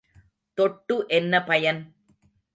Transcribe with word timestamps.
தொட்டு 0.57 1.05
என்ன 1.09 1.43
பயன்? 1.43 1.81